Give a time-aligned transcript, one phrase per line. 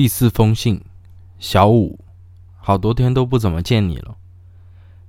[0.00, 0.82] 第四封信，
[1.38, 1.98] 小五，
[2.56, 4.16] 好多天都不怎么见你了。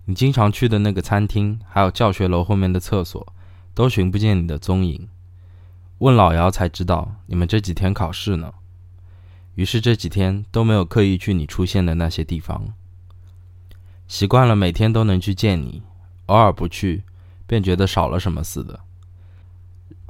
[0.03, 3.25] 你经常去的那个餐厅，还有教学楼后面的厕所，
[3.73, 5.07] 都寻不见你的踪影。
[5.99, 8.53] 问老姚才知道，你们这几天考试呢。
[9.55, 12.73] 于是这几天都没有刻意去你出现的那些地方。
[14.09, 15.81] 习惯了每天都能去见你，
[16.25, 17.05] 偶尔不去，
[17.47, 18.81] 便觉得少了什么似的。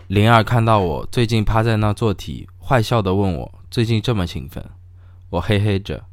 [0.08, 3.61] 灵儿看到我最近趴在那做题，坏笑的问我。
[3.72, 4.70] 最近这么勤奋，
[5.30, 6.04] 我嘿嘿着。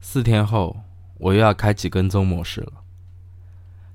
[0.00, 0.80] 四天后，
[1.18, 2.72] 我又要开启跟踪模式了。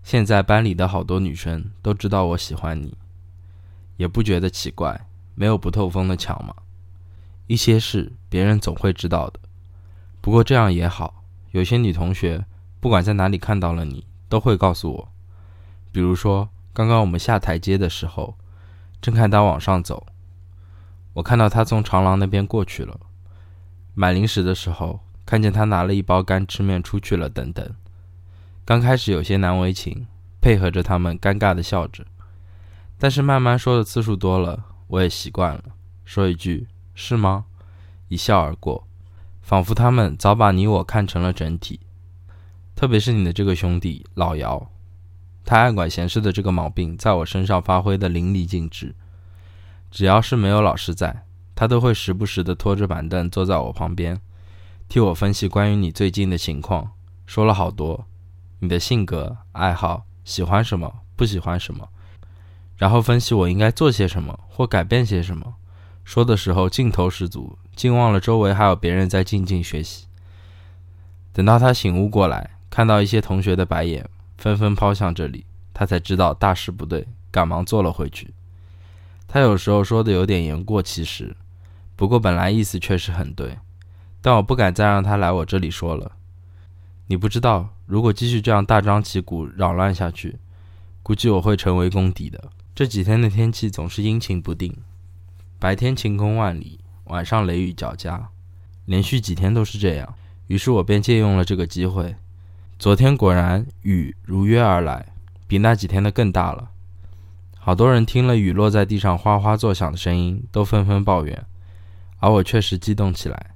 [0.04, 2.98] 现在班里的好多女生都知道我喜欢你，
[3.98, 6.55] 也不觉得奇怪，没有不透风的墙嘛。
[7.48, 9.40] 一些事别人总会知道的，
[10.22, 11.26] 不过这样也好。
[11.52, 12.46] 有些女同学
[12.80, 15.12] 不管在哪里看到了你，都会告诉我。
[15.91, 18.38] 比如说，刚刚我们下台阶的时候，
[19.02, 20.08] 正看他往上走。
[21.16, 23.00] 我看到他从长廊那边过去了，
[23.94, 27.74] 买零食的时候看见他拿了一包干吃面出去了，等等。
[28.66, 30.08] 刚开始有些难为情，
[30.41, 32.05] 配合着他们尴尬的笑着，
[32.99, 35.63] 但是慢慢说的次数多了，我也习惯了，
[36.04, 37.46] 说一句是吗？
[38.10, 38.86] 一笑而过，
[39.41, 41.80] 仿佛他们早把你我看成了整体。
[42.76, 44.70] 特别是你的这个兄弟老姚，
[45.46, 48.93] 他爱管闲事的这个毛病在我身上发挥的淋漓尽致。
[49.96, 51.24] 只要是没有老师在，
[51.55, 54.20] 他都会时不时地拖着板凳坐在我旁边，
[54.90, 56.91] 替我分析关于你最近的情况，
[57.26, 58.05] 说了好多，
[58.60, 61.87] 你的性格、爱好、喜欢什么、不喜欢什么，
[62.76, 65.56] 然后分析我应该做些什么或改变些什么。
[66.03, 70.07] 说的时候劲头十足，竟忘了周围还有别人在静静学习。
[71.31, 78.34] 等到他醒悟过来，看到一些同学的白眼纷纷抛向这里，他才知道大事不对，赶忙坐了回去。
[79.28, 81.35] 他有时候说的有点言过其实，
[81.95, 83.57] 不过本来意思确实很对，
[84.22, 86.13] 但我不敢再让他来我这里说了。
[87.07, 90.38] 你不知道，如果继续这样大张旗鼓扰乱下去，
[91.03, 92.50] 估计我会成为公敌的。
[92.74, 94.75] 这几天的天气总是阴晴不定，
[95.59, 98.30] 白天晴空万里，晚上雷雨交加，
[98.85, 100.16] 连续几天都是这样。
[100.47, 102.16] 于是我便借用了这个机会，
[102.80, 105.14] 昨天果然雨如约而来，
[105.47, 106.72] 比那几天的更大了。
[107.66, 111.46] 好多人听了雨落在地上哗哗作响的声音，都纷纷抱怨，
[112.20, 113.56] 而我确实激动起来，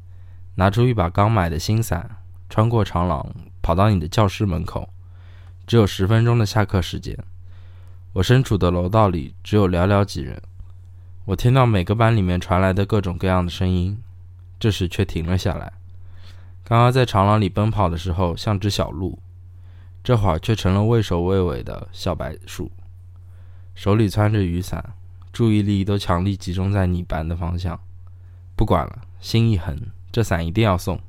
[0.56, 2.18] 拿出一把刚买的新伞，
[2.50, 3.24] 穿过长廊，
[3.62, 4.90] 跑到你的教室门口。
[5.68, 7.16] 只有十分钟的下课时间，
[8.14, 10.42] 我身处的楼道里只有寥寥几人。
[11.26, 13.96] 我听到每个班里面传来的各种各样的声音，
[14.60, 15.72] 这时却停了下来。
[16.64, 19.20] 刚刚在长廊里奔跑的时候像只小鹿，
[20.04, 22.72] 这会儿却成了畏首畏尾的小白鼠。
[23.76, 24.94] 手里攥着雨伞，
[25.32, 27.80] 注意力都强力集中在你班的方向。
[28.56, 29.78] 不管了，心一横，
[30.12, 31.00] 这伞一定要送。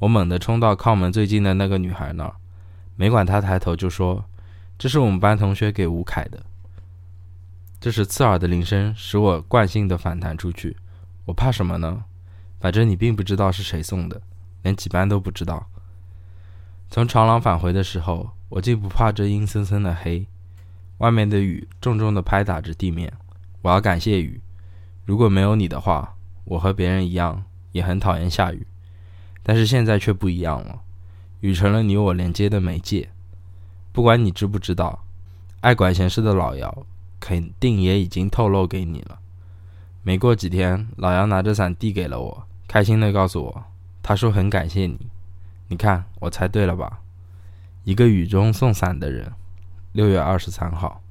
[0.00, 2.34] 我猛地冲到靠门最近的那个女孩那儿，
[2.96, 4.24] 没管她抬头就说
[4.76, 6.42] ：“这是我们班同学给吴凯的。”
[7.80, 10.76] 这时刺耳的铃声使我惯性的反弹出去。
[11.26, 12.04] 我怕什么呢？
[12.58, 14.20] 反正你并不知道是谁送的，
[14.62, 15.66] 连几班都不知道。
[16.90, 20.26] 从长廊返回的时候，我竟不怕这阴森森的黑。
[20.98, 23.12] 外面的雨重重地拍打着地面，
[23.62, 24.40] 我要感谢雨。
[25.04, 28.66] 如果没有你的话，我和别人一样也很讨厌下雨。
[29.42, 30.80] 但是现在却不一样了，
[31.40, 33.10] 雨成了你我连接的媒介。
[33.92, 35.04] 不管你知不知道，
[35.60, 36.86] 爱管闲事的老姚
[37.20, 39.18] 肯定也已经透露给你了。
[40.02, 43.64] 没过几天，老姚拿着伞递给了我，开心地告诉我，
[44.02, 44.98] 他说很感谢你。
[45.68, 47.00] 你看，我猜对了吧？
[47.84, 49.32] 一个雨中送伞的人。
[49.94, 51.03] 六月二十三号。